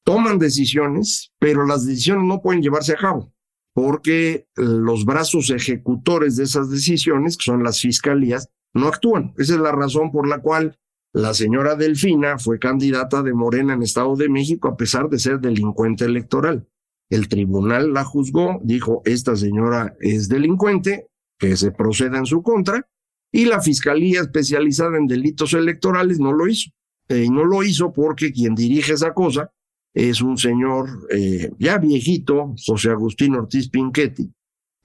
toman 0.05 0.37
decisiones, 0.37 1.33
pero 1.39 1.65
las 1.65 1.87
decisiones 1.87 2.25
no 2.25 2.39
pueden 2.39 2.61
llevarse 2.61 2.93
a 2.93 2.97
cabo 2.97 3.33
porque 3.73 4.47
los 4.55 5.05
brazos 5.05 5.49
ejecutores 5.49 6.35
de 6.35 6.43
esas 6.43 6.69
decisiones, 6.69 7.37
que 7.37 7.45
son 7.45 7.63
las 7.63 7.79
fiscalías, 7.79 8.49
no 8.75 8.89
actúan. 8.89 9.33
Esa 9.37 9.55
es 9.55 9.59
la 9.59 9.71
razón 9.71 10.11
por 10.11 10.27
la 10.27 10.39
cual 10.39 10.77
la 11.13 11.33
señora 11.33 11.75
Delfina 11.75 12.37
fue 12.37 12.59
candidata 12.59 13.23
de 13.23 13.33
Morena 13.33 13.73
en 13.73 13.81
Estado 13.81 14.15
de 14.15 14.29
México 14.29 14.67
a 14.67 14.77
pesar 14.77 15.09
de 15.09 15.17
ser 15.17 15.39
delincuente 15.39 16.05
electoral. 16.05 16.67
El 17.11 17.27
tribunal 17.27 17.93
la 17.93 18.05
juzgó, 18.05 18.61
dijo, 18.63 19.01
esta 19.03 19.35
señora 19.35 19.95
es 19.99 20.29
delincuente, 20.29 21.07
que 21.37 21.57
se 21.57 21.71
proceda 21.71 22.17
en 22.17 22.25
su 22.25 22.41
contra, 22.41 22.87
y 23.33 23.45
la 23.45 23.61
Fiscalía 23.61 24.21
especializada 24.21 24.97
en 24.97 25.07
delitos 25.07 25.53
electorales 25.53 26.19
no 26.19 26.31
lo 26.31 26.47
hizo. 26.47 26.71
Eh, 27.09 27.27
no 27.29 27.43
lo 27.43 27.63
hizo 27.63 27.91
porque 27.91 28.31
quien 28.31 28.55
dirige 28.55 28.93
esa 28.93 29.13
cosa 29.13 29.51
es 29.93 30.21
un 30.21 30.37
señor 30.37 30.87
eh, 31.09 31.51
ya 31.59 31.77
viejito, 31.77 32.55
José 32.65 32.91
Agustín 32.91 33.35
Ortiz 33.35 33.69
Pinchetti. 33.69 34.31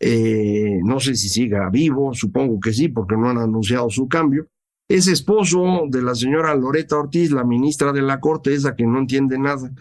Eh, 0.00 0.80
no 0.82 0.98
sé 0.98 1.14
si 1.14 1.28
siga 1.28 1.70
vivo, 1.70 2.12
supongo 2.12 2.58
que 2.58 2.72
sí, 2.72 2.88
porque 2.88 3.16
no 3.16 3.30
han 3.30 3.38
anunciado 3.38 3.88
su 3.88 4.08
cambio. 4.08 4.48
Es 4.88 5.06
esposo 5.06 5.84
de 5.88 6.02
la 6.02 6.16
señora 6.16 6.56
Loreta 6.56 6.96
Ortiz, 6.96 7.30
la 7.30 7.44
ministra 7.44 7.92
de 7.92 8.02
la 8.02 8.18
Corte, 8.18 8.52
esa 8.52 8.74
que 8.74 8.84
no 8.84 8.98
entiende 8.98 9.38
nada. 9.38 9.72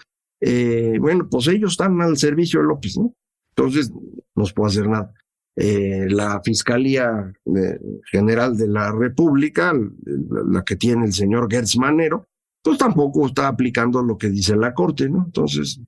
Eh, 0.42 0.98
bueno, 1.00 1.28
pues 1.30 1.48
ellos 1.48 1.72
están 1.72 2.02
al 2.02 2.18
servicio 2.18 2.60
de 2.62 2.68
López, 2.68 2.98
¿no? 2.98 3.14
Entonces, 3.56 3.92
no 4.36 4.46
se 4.46 4.54
puede 4.54 4.70
hacer 4.70 4.88
nada. 4.88 5.14
Eh, 5.56 6.08
la 6.10 6.42
Fiscalía 6.44 7.32
eh, 7.46 7.80
General 8.12 8.58
de 8.58 8.68
la 8.68 8.92
República, 8.92 9.74
la 10.04 10.64
que 10.64 10.76
tiene 10.76 11.06
el 11.06 11.14
señor 11.14 11.48
Gertz 11.50 11.78
Manero, 11.78 12.28
pues 12.62 12.78
tampoco 12.78 13.28
está 13.28 13.48
aplicando 13.48 14.02
lo 14.04 14.18
que 14.18 14.30
dice 14.30 14.56
la 14.56 14.74
Corte, 14.74 15.10
¿no? 15.10 15.24
Entonces, 15.26 15.80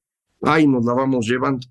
ahí 0.41 0.67
nos 0.67 0.85
la 0.85 0.93
vamos 0.93 1.27
llevando. 1.27 1.67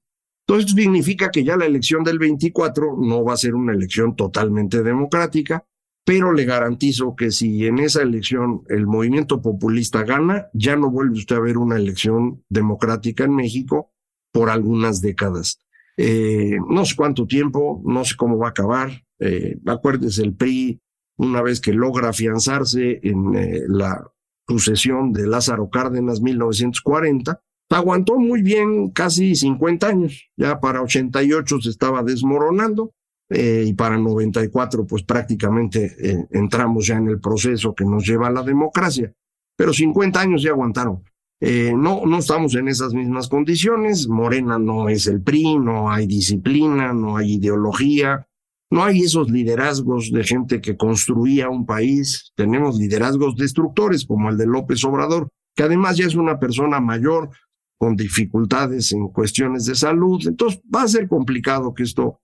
Entonces, 0.47 0.73
significa 0.73 1.31
que 1.31 1.43
ya 1.43 1.57
la 1.57 1.65
elección 1.65 2.05
del 2.05 2.19
24 2.19 2.97
no 3.01 3.25
va 3.25 3.33
a 3.33 3.39
ser 3.39 3.55
una 3.55 3.73
elección 3.73 4.15
totalmente 4.15 4.83
democrática, 4.83 5.65
pero 6.07 6.33
le 6.33 6.45
garantizo 6.45 7.17
que 7.17 7.33
si 7.33 7.67
en 7.67 7.81
esa 7.81 8.01
elección 8.01 8.63
el 8.69 8.87
movimiento 8.87 9.43
populista 9.43 10.05
gana, 10.05 10.47
ya 10.53 10.77
no 10.77 10.89
vuelve 10.89 11.19
usted 11.19 11.35
a 11.35 11.41
ver 11.41 11.59
una 11.59 11.75
elección 11.75 12.45
democrática 12.49 13.25
en 13.25 13.35
México 13.35 13.91
por 14.33 14.49
algunas 14.49 15.01
décadas. 15.01 15.59
Eh, 15.97 16.59
no 16.69 16.85
sé 16.85 16.95
cuánto 16.95 17.27
tiempo, 17.27 17.83
no 17.85 18.05
sé 18.05 18.15
cómo 18.17 18.39
va 18.39 18.47
a 18.47 18.51
acabar. 18.51 19.03
Eh, 19.19 19.59
acuérdese, 19.67 20.23
el 20.23 20.37
PRI, 20.37 20.81
una 21.17 21.43
vez 21.43 21.61
que 21.61 21.73
logra 21.73 22.11
afianzarse 22.11 23.01
en 23.03 23.35
eh, 23.35 23.63
la 23.67 24.09
sucesión 24.47 25.13
de 25.13 25.27
Lázaro 25.27 25.71
Cárdenas 25.71 26.21
1940, 26.21 27.43
aguantó 27.69 28.17
muy 28.17 28.43
bien 28.43 28.91
casi 28.91 29.35
50 29.35 29.89
años. 29.89 30.31
Ya 30.37 30.61
para 30.61 30.83
88 30.83 31.63
se 31.63 31.71
estaba 31.71 32.05
desmoronando 32.05 32.95
eh, 33.29 33.65
y 33.67 33.75
para 33.75 33.99
94 33.99 34.87
pues 34.87 35.03
prácticamente 35.03 35.97
eh, 35.99 36.27
entramos 36.31 36.87
ya 36.87 36.97
en 36.97 37.09
el 37.09 37.21
proceso 37.21 37.75
que 37.75 37.85
nos 37.85 38.07
lleva 38.07 38.29
a 38.29 38.33
la 38.33 38.43
democracia. 38.43 39.13
Pero 39.57 39.73
50 39.73 40.21
años 40.21 40.43
ya 40.43 40.51
aguantaron. 40.51 41.03
Eh, 41.41 41.75
no, 41.77 42.07
no 42.07 42.19
estamos 42.19 42.55
en 42.55 42.69
esas 42.69 42.95
mismas 42.95 43.29
condiciones. 43.29 44.09
Morena 44.09 44.59
no 44.59 44.89
es 44.89 45.07
el 45.07 45.23
PRI, 45.23 45.59
no 45.59 45.91
hay 45.91 46.07
disciplina, 46.07 46.93
no 46.93 47.17
hay 47.17 47.35
ideología, 47.35 48.27
no 48.71 48.85
hay 48.85 49.01
esos 49.01 49.31
liderazgos 49.31 50.11
de 50.11 50.25
gente 50.25 50.61
que 50.61 50.77
construía 50.77 51.49
un 51.49 51.67
país. 51.67 52.33
Tenemos 52.37 52.79
liderazgos 52.79 53.37
destructores 53.37 54.07
como 54.07 54.29
el 54.29 54.37
de 54.37 54.47
López 54.47 54.85
Obrador, 54.85 55.29
que 55.55 55.63
además 55.63 55.97
ya 55.97 56.07
es 56.07 56.15
una 56.15 56.39
persona 56.39 56.81
mayor 56.81 57.31
con 57.79 57.97
dificultades 57.97 58.93
en 58.93 59.09
cuestiones 59.09 59.67
de 59.67 59.75
salud. 59.75 60.23
Entonces 60.27 60.61
va 60.75 60.83
a 60.83 60.89
ser 60.89 61.09
complicado 61.09 61.75
que 61.75 61.83
esto 61.83 62.21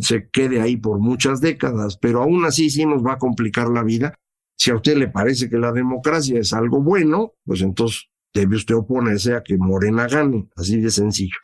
se 0.00 0.28
quede 0.30 0.60
ahí 0.60 0.76
por 0.76 0.98
muchas 0.98 1.40
décadas, 1.40 1.96
pero 1.96 2.22
aún 2.22 2.44
así 2.44 2.70
sí 2.70 2.86
nos 2.86 3.04
va 3.04 3.14
a 3.14 3.18
complicar 3.18 3.68
la 3.68 3.82
vida. 3.82 4.14
Si 4.56 4.70
a 4.70 4.74
usted 4.74 4.96
le 4.96 5.08
parece 5.08 5.48
que 5.48 5.58
la 5.58 5.72
democracia 5.72 6.38
es 6.38 6.52
algo 6.52 6.82
bueno, 6.82 7.32
pues 7.44 7.62
entonces 7.62 8.08
debe 8.34 8.56
usted 8.56 8.74
oponerse 8.74 9.34
a 9.34 9.42
que 9.42 9.56
Morena 9.56 10.06
gane, 10.06 10.48
así 10.56 10.80
de 10.80 10.90
sencillo. 10.90 11.38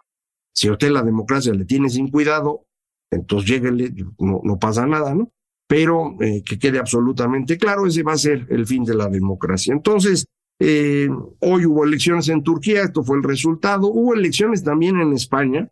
Si 0.55 0.69
a 0.69 0.73
usted 0.73 0.91
la 0.91 1.03
democracia 1.03 1.53
le 1.53 1.65
tiene 1.65 1.89
sin 1.89 2.11
cuidado, 2.11 2.67
entonces 3.11 3.51
lléguele, 3.51 3.93
no, 4.19 4.41
no 4.43 4.59
pasa 4.59 4.87
nada, 4.87 5.15
¿no? 5.15 5.31
pero 5.67 6.17
eh, 6.21 6.43
que 6.45 6.59
quede 6.59 6.79
absolutamente 6.79 7.59
claro, 7.59 7.87
ese 7.87 8.03
va 8.03 8.13
a 8.13 8.19
ser 8.19 8.47
el 8.51 8.67
fin 8.67 8.85
de 8.85 8.95
la 8.95 9.09
democracia. 9.09 9.73
Entonces, 9.73 10.27
eh, 10.61 11.09
hoy 11.41 11.67
hubo 11.67 11.85
elecciones 11.85 12.29
en 12.29 12.43
Turquía, 12.43 12.83
esto 12.83 13.03
fue 13.03 13.17
el 13.17 13.25
resultado. 13.25 13.89
Hubo 13.89 14.15
elecciones 14.15 14.63
también 14.63 15.01
en 15.01 15.13
España, 15.13 15.69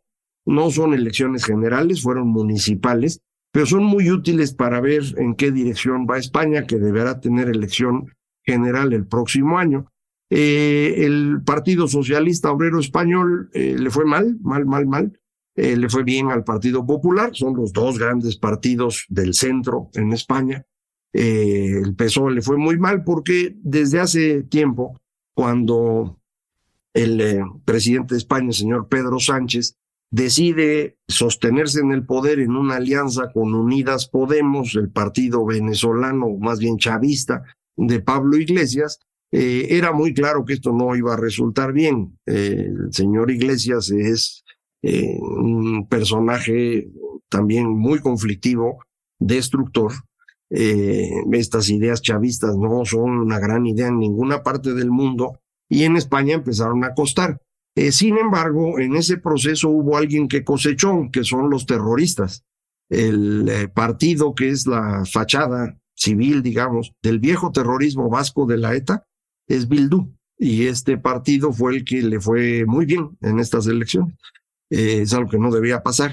no 0.46 0.70
son 0.70 0.94
elecciones 0.94 1.44
generales, 1.44 2.02
fueron 2.02 2.28
municipales, 2.28 3.20
pero 3.52 3.66
son 3.66 3.84
muy 3.84 4.10
útiles 4.10 4.52
para 4.52 4.80
ver 4.80 5.02
en 5.16 5.34
qué 5.34 5.52
dirección 5.52 6.06
va 6.10 6.18
España, 6.18 6.66
que 6.66 6.78
deberá 6.78 7.20
tener 7.20 7.48
elección 7.48 8.12
general 8.42 8.92
el 8.92 9.06
próximo 9.06 9.58
año. 9.58 9.86
Eh, 10.30 11.04
el 11.04 11.42
Partido 11.44 11.86
Socialista 11.86 12.50
Obrero 12.50 12.80
Español 12.80 13.50
eh, 13.52 13.76
le 13.78 13.90
fue 13.90 14.04
mal, 14.04 14.38
mal, 14.40 14.66
mal, 14.66 14.86
mal. 14.86 15.20
Eh, 15.54 15.76
le 15.76 15.88
fue 15.88 16.02
bien 16.02 16.32
al 16.32 16.42
Partido 16.42 16.84
Popular, 16.84 17.30
son 17.32 17.54
los 17.54 17.72
dos 17.72 17.96
grandes 17.96 18.36
partidos 18.36 19.04
del 19.08 19.34
centro 19.34 19.88
en 19.94 20.12
España. 20.12 20.66
el 21.12 21.94
PSOE 21.94 22.34
le 22.34 22.42
fue 22.42 22.56
muy 22.56 22.76
mal 22.76 23.04
porque 23.04 23.54
desde 23.62 24.00
hace 24.00 24.42
tiempo, 24.42 25.00
cuando 25.32 26.18
el 26.92 27.40
presidente 27.64 28.14
de 28.14 28.18
España, 28.18 28.48
el 28.48 28.54
señor 28.54 28.88
Pedro 28.88 29.20
Sánchez, 29.20 29.76
decide 30.14 30.96
sostenerse 31.08 31.80
en 31.80 31.90
el 31.90 32.06
poder 32.06 32.38
en 32.38 32.54
una 32.54 32.76
alianza 32.76 33.32
con 33.32 33.52
Unidas 33.52 34.08
Podemos, 34.08 34.76
el 34.76 34.88
partido 34.88 35.44
venezolano, 35.44 36.28
más 36.38 36.60
bien 36.60 36.78
chavista, 36.78 37.42
de 37.76 37.98
Pablo 37.98 38.36
Iglesias, 38.36 39.00
eh, 39.32 39.66
era 39.70 39.92
muy 39.92 40.14
claro 40.14 40.44
que 40.44 40.52
esto 40.52 40.72
no 40.72 40.94
iba 40.94 41.14
a 41.14 41.16
resultar 41.16 41.72
bien. 41.72 42.16
Eh, 42.26 42.68
el 42.68 42.92
señor 42.92 43.32
Iglesias 43.32 43.90
es 43.90 44.44
eh, 44.82 45.18
un 45.20 45.88
personaje 45.88 46.88
también 47.28 47.66
muy 47.66 47.98
conflictivo, 47.98 48.84
destructor. 49.18 49.92
estas 50.48 51.68
ideas 51.70 52.00
chavistas 52.00 52.54
no 52.56 52.84
son 52.84 53.18
una 53.18 53.40
gran 53.40 53.66
idea 53.66 53.88
en 53.88 53.98
ninguna 53.98 54.44
parte 54.44 54.74
del 54.74 54.92
mundo 54.92 55.40
y 55.68 55.82
en 55.82 55.96
España 55.96 56.34
empezaron 56.34 56.84
a 56.84 56.94
costar. 56.94 57.40
Sin 57.90 58.18
embargo, 58.18 58.78
en 58.78 58.94
ese 58.94 59.18
proceso 59.18 59.68
hubo 59.68 59.96
alguien 59.96 60.28
que 60.28 60.44
cosechó, 60.44 61.08
que 61.12 61.24
son 61.24 61.50
los 61.50 61.66
terroristas. 61.66 62.44
El 62.88 63.70
partido 63.74 64.34
que 64.34 64.50
es 64.50 64.66
la 64.66 65.04
fachada 65.04 65.76
civil, 65.94 66.42
digamos, 66.42 66.92
del 67.02 67.18
viejo 67.18 67.50
terrorismo 67.50 68.08
vasco 68.10 68.46
de 68.46 68.58
la 68.58 68.74
ETA, 68.74 69.06
es 69.48 69.68
Bildu. 69.68 70.12
Y 70.36 70.66
este 70.66 70.98
partido 70.98 71.52
fue 71.52 71.76
el 71.76 71.84
que 71.84 72.02
le 72.02 72.20
fue 72.20 72.64
muy 72.66 72.86
bien 72.86 73.16
en 73.20 73.38
estas 73.38 73.66
elecciones. 73.66 74.14
Eh, 74.70 75.02
es 75.02 75.14
algo 75.14 75.30
que 75.30 75.38
no 75.38 75.50
debía 75.50 75.82
pasar. 75.82 76.12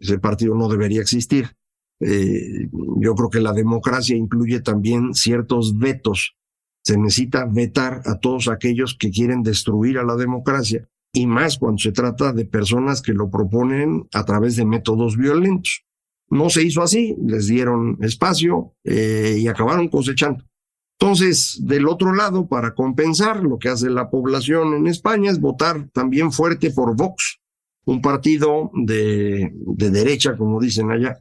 Ese 0.00 0.18
partido 0.18 0.54
no 0.54 0.68
debería 0.68 1.00
existir. 1.00 1.56
Eh, 2.00 2.68
yo 2.98 3.14
creo 3.14 3.30
que 3.30 3.40
la 3.40 3.52
democracia 3.52 4.16
incluye 4.16 4.60
también 4.60 5.14
ciertos 5.14 5.78
vetos. 5.78 6.36
Se 6.84 6.98
necesita 6.98 7.46
vetar 7.46 8.02
a 8.04 8.18
todos 8.18 8.48
aquellos 8.48 8.96
que 8.98 9.10
quieren 9.10 9.42
destruir 9.42 9.98
a 9.98 10.04
la 10.04 10.16
democracia 10.16 10.88
y 11.12 11.26
más 11.26 11.58
cuando 11.58 11.78
se 11.78 11.92
trata 11.92 12.32
de 12.32 12.46
personas 12.46 13.02
que 13.02 13.12
lo 13.12 13.30
proponen 13.30 14.08
a 14.12 14.24
través 14.24 14.56
de 14.56 14.64
métodos 14.64 15.16
violentos. 15.16 15.84
No 16.30 16.48
se 16.48 16.62
hizo 16.62 16.82
así, 16.82 17.14
les 17.22 17.46
dieron 17.46 17.98
espacio 18.00 18.74
eh, 18.84 19.36
y 19.38 19.46
acabaron 19.48 19.88
cosechando. 19.88 20.44
Entonces, 20.98 21.60
del 21.62 21.86
otro 21.86 22.14
lado, 22.14 22.48
para 22.48 22.74
compensar, 22.74 23.42
lo 23.42 23.58
que 23.58 23.68
hace 23.68 23.90
la 23.90 24.08
población 24.08 24.72
en 24.74 24.86
España 24.86 25.30
es 25.30 25.40
votar 25.40 25.88
también 25.92 26.32
fuerte 26.32 26.70
por 26.70 26.96
Vox, 26.96 27.40
un 27.84 28.00
partido 28.00 28.70
de, 28.72 29.52
de 29.52 29.90
derecha, 29.90 30.36
como 30.36 30.60
dicen 30.60 30.90
allá, 30.90 31.20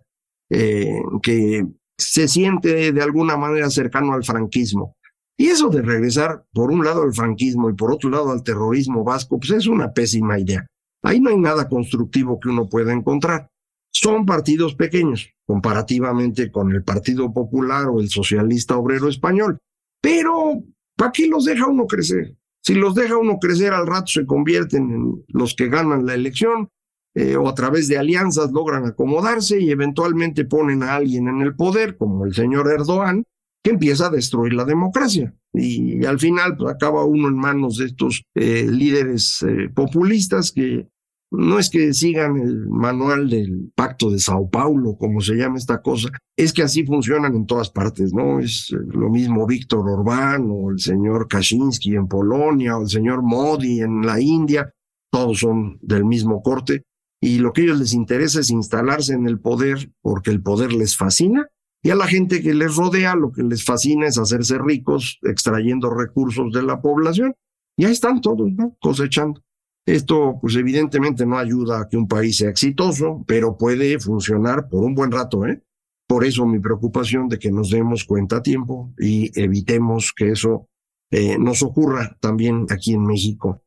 eh, 0.50 1.02
que 1.22 1.66
se 1.98 2.28
siente 2.28 2.92
de 2.92 3.02
alguna 3.02 3.36
manera 3.38 3.70
cercano 3.70 4.14
al 4.14 4.24
franquismo. 4.24 4.96
Y 5.42 5.48
eso 5.48 5.70
de 5.70 5.82
regresar 5.82 6.46
por 6.54 6.70
un 6.70 6.86
lado 6.86 7.02
al 7.02 7.14
franquismo 7.14 7.70
y 7.70 7.74
por 7.74 7.92
otro 7.92 8.12
lado 8.12 8.32
al 8.32 8.44
terrorismo 8.44 9.04
vasco, 9.04 9.40
pues 9.40 9.52
es 9.52 9.66
una 9.66 9.92
pésima 9.92 10.38
idea. 10.38 10.68
Ahí 11.02 11.20
no 11.20 11.32
hay 11.32 11.38
nada 11.38 11.68
constructivo 11.68 12.40
que 12.40 12.50
uno 12.50 12.70
pueda 12.70 12.94
encontrar 12.94 13.50
son 13.92 14.26
partidos 14.26 14.76
pequeños 14.76 15.30
comparativamente 15.46 16.52
con 16.52 16.72
el 16.72 16.84
Partido 16.84 17.34
Popular 17.34 17.88
o 17.88 18.00
el 18.00 18.10
Socialista 18.10 18.78
Obrero 18.78 19.10
Español. 19.10 19.58
Pero, 20.00 20.64
¿para 20.96 21.12
qué 21.12 21.28
los 21.28 21.46
deja 21.46 21.68
uno 21.68 21.88
crecer? 21.88 22.38
Si 22.64 22.76
los 22.76 22.96
deja 22.96 23.18
uno 23.18 23.38
crecer, 23.40 23.74
al 23.74 23.88
rato 23.88 24.08
se 24.08 24.26
convierten 24.26 24.92
en 24.92 25.26
los 25.28 25.56
que 25.56 25.70
ganan 25.70 26.06
la 26.06 26.14
elección 26.14 26.70
eh, 27.16 27.36
o 27.36 27.50
a 27.50 27.56
través 27.56 27.88
de 27.88 27.98
alianzas 27.98 28.52
logran 28.52 28.86
acomodarse 28.86 29.60
y 29.60 29.72
eventualmente 29.72 30.46
ponen 30.46 30.84
a 30.84 30.96
alguien 30.96 31.28
en 31.28 31.42
el 31.42 31.56
poder, 31.56 31.98
como 31.98 32.26
el 32.26 32.34
señor 32.34 32.72
Erdogan, 32.72 33.26
que 33.64 33.72
empieza 33.72 34.08
a 34.08 34.12
destruir 34.12 34.54
la 34.54 34.66
democracia. 34.66 35.34
Y, 35.54 36.06
al 36.06 36.20
final 36.20 36.56
pues, 36.58 36.74
acaba 36.74 37.06
uno 37.06 37.28
en 37.28 37.36
manos 37.36 37.78
de 37.78 37.86
estos 37.86 38.24
eh, 38.36 38.68
líderes 38.70 39.44
eh, 39.44 39.70
populistas 39.74 40.52
que 40.52 40.88
no 41.34 41.60
es 41.60 41.70
que 41.70 41.94
sigan 41.94 42.38
el 42.38 42.68
manual 42.68 43.30
del 43.30 43.72
Pacto 43.74 44.12
de 44.12 44.20
Sao 44.20 44.50
Paulo, 44.50 44.98
como 44.98 45.22
se 45.22 45.36
llama 45.36 45.58
esta 45.58 45.82
cosa, 45.82 46.10
es 46.36 46.52
que 46.52 46.62
así 46.62 46.86
funcionan 46.86 47.36
en 47.36 47.46
todas 47.46 47.70
partes, 47.70 48.14
¿no? 48.14 48.40
Es 48.40 48.70
eh, 48.74 48.78
lo 48.88 49.10
mismo 49.10 49.48
Víctor 49.48 49.90
Orbán 49.90 50.50
o 50.52 50.72
el 50.72 50.80
señor 50.80 51.28
Kaczynski 51.30 51.96
en 51.96 52.08
Polonia 52.08 52.78
o 52.78 52.82
el 52.82 52.90
señor 52.90 53.22
Modi 53.22 53.80
en 53.80 54.06
la 54.06 54.20
India, 54.20 54.74
todos 55.10 55.40
son 55.40 55.80
del 55.82 56.04
mismo 56.04 56.42
corte 56.42 56.84
y 57.22 57.38
lo 57.38 57.54
que 57.54 57.62
a 57.62 57.64
ellos 57.66 57.80
les 57.80 57.94
interesa 57.94 58.40
es 58.40 58.50
instalarse 58.50 59.14
en 59.14 59.28
el 59.28 59.40
poder 59.40 59.92
porque 60.02 60.32
el 60.32 60.42
poder 60.42 60.74
les 60.74 60.98
fascina 60.98 61.48
y 61.84 61.90
a 61.90 61.96
la 61.96 62.08
gente 62.08 62.42
que 62.42 62.54
les 62.54 62.76
rodea 62.76 63.16
lo 63.16 63.32
que 63.32 63.44
les 63.44 63.64
fascina 63.64 64.08
es 64.08 64.18
hacerse 64.18 64.58
ricos 64.60 65.20
extrayendo 65.24 65.90
recursos 65.90 66.52
de 66.54 66.64
la 66.64 66.82
población 66.82 67.36
y 67.76 67.86
ahí 67.86 67.92
están 67.92 68.22
todos, 68.22 68.52
¿no? 68.52 68.76
Cosechando. 68.80 69.42
Esto, 69.86 70.38
pues 70.40 70.56
evidentemente 70.56 71.26
no 71.26 71.40
ayuda 71.40 71.82
a 71.82 71.90
que 71.90 71.98
un 71.98 72.08
país 72.08 72.38
sea 72.38 72.50
exitoso, 72.50 73.24
pero 73.26 73.58
puede 73.58 74.00
funcionar 74.00 74.70
por 74.70 74.84
un 74.84 74.94
buen 74.94 75.12
rato, 75.12 75.48
¿eh? 75.48 75.64
Por 76.08 76.26
eso 76.26 76.46
mi 76.46 76.60
preocupación 76.60 77.30
de 77.30 77.40
que 77.40 77.52
nos 77.52 77.70
demos 77.70 78.04
cuenta 78.04 78.38
a 78.38 78.44
tiempo 78.44 78.94
y 79.00 79.32
evitemos 79.40 80.14
que 80.16 80.32
eso 80.32 80.68
eh, 81.10 81.38
nos 81.40 81.64
ocurra 81.64 82.18
también 82.20 82.68
aquí 82.70 82.94
en 82.94 83.06
México. 83.06 83.64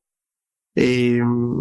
Eh, 0.76 1.20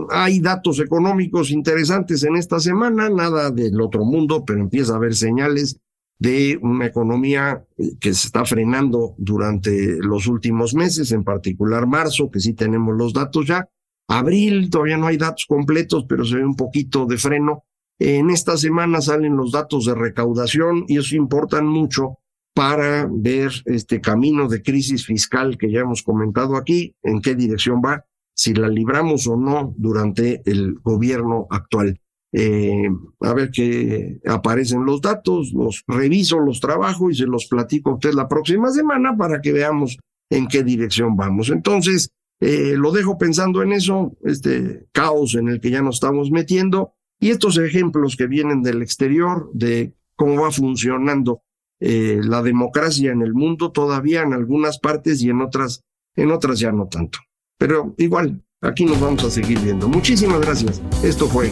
hay 0.10 0.40
datos 0.40 0.80
económicos 0.80 1.52
interesantes 1.52 2.24
en 2.24 2.36
esta 2.36 2.60
semana, 2.60 3.10
nada 3.10 3.50
del 3.50 3.80
otro 3.80 4.04
mundo, 4.04 4.44
pero 4.46 4.60
empieza 4.60 4.94
a 4.94 4.98
haber 4.98 5.16
señales 5.16 5.80
de 6.24 6.58
una 6.62 6.86
economía 6.86 7.66
que 8.00 8.14
se 8.14 8.28
está 8.28 8.46
frenando 8.46 9.14
durante 9.18 9.98
los 9.98 10.26
últimos 10.28 10.74
meses, 10.74 11.12
en 11.12 11.26
particular 11.26 11.86
marzo, 11.86 12.32
que 12.32 12.40
sí 12.40 12.54
tenemos 12.54 12.96
los 12.96 13.12
datos 13.12 13.46
ya, 13.46 13.68
Abril, 14.08 14.70
todavía 14.70 14.96
no 14.96 15.08
hay 15.08 15.18
datos 15.18 15.46
completos, 15.46 16.06
pero 16.08 16.24
se 16.24 16.38
ve 16.38 16.46
un 16.46 16.56
poquito 16.56 17.06
de 17.06 17.18
freno. 17.18 17.66
En 18.00 18.30
esta 18.30 18.56
semana 18.56 19.02
salen 19.02 19.36
los 19.36 19.52
datos 19.52 19.84
de 19.86 19.96
recaudación 19.96 20.86
y 20.88 20.98
eso 20.98 21.18
importan 21.18 21.68
mucho 21.68 22.20
para 22.56 23.06
ver 23.12 23.52
este 23.66 24.00
camino 24.00 24.48
de 24.48 24.62
crisis 24.62 25.06
fiscal 25.06 25.58
que 25.58 25.72
ya 25.74 25.82
hemos 25.82 26.04
comentado 26.04 26.56
aquí, 26.56 26.96
en 27.04 27.22
qué 27.22 27.36
dirección 27.36 27.82
va, 27.86 28.06
si 28.34 28.54
la 28.54 28.70
libramos 28.70 29.28
o 29.28 29.36
no 29.36 29.74
durante 29.78 30.42
el 30.46 30.76
gobierno 30.76 31.48
actual. 31.50 32.00
Eh, 32.36 32.90
a 33.20 33.34
ver 33.34 33.52
qué 33.52 34.20
aparecen 34.26 34.86
los 34.86 35.02
datos, 35.02 35.54
los 35.54 35.84
reviso, 35.88 36.40
los 36.40 36.60
trabajo 36.60 37.12
y 37.12 37.16
se 37.16 37.26
los 37.26 37.46
platico 37.46 37.92
a 37.92 37.94
usted 37.94 38.14
la 38.14 38.28
próxima 38.28 38.72
semana 38.72 39.16
para 39.16 39.40
que 39.40 39.54
veamos 39.54 40.00
en 40.32 40.48
qué 40.48 40.64
dirección 40.64 41.16
vamos. 41.16 41.50
Entonces, 41.50 42.10
eh, 42.40 42.74
lo 42.76 42.92
dejo 42.92 43.18
pensando 43.18 43.62
en 43.62 43.72
eso, 43.72 44.18
este 44.24 44.88
caos 44.92 45.36
en 45.36 45.48
el 45.48 45.62
que 45.62 45.70
ya 45.70 45.82
nos 45.82 45.96
estamos 45.96 46.32
metiendo 46.32 46.94
y 47.20 47.30
estos 47.30 47.58
ejemplos 47.58 48.16
que 48.18 48.28
vienen 48.28 48.64
del 48.64 48.82
exterior 48.82 49.50
de 49.54 49.94
cómo 50.16 50.42
va 50.42 50.52
funcionando 50.52 51.44
eh, 51.80 52.20
la 52.24 52.42
democracia 52.42 53.12
en 53.12 53.22
el 53.22 53.34
mundo 53.34 53.72
todavía 53.72 54.24
en 54.24 54.34
algunas 54.34 54.80
partes 54.80 55.22
y 55.22 55.30
en 55.30 55.42
otras, 55.42 55.84
en 56.16 56.32
otras 56.32 56.60
ya 56.60 56.72
no 56.72 56.88
tanto. 56.88 57.20
Pero 57.58 57.94
igual, 57.98 58.44
aquí 58.62 58.86
nos 58.86 59.00
vamos 59.00 59.24
a 59.24 59.30
seguir 59.30 59.60
viendo. 59.60 59.88
Muchísimas 59.88 60.42
gracias. 60.42 60.82
Esto 61.04 61.28
fue 61.28 61.52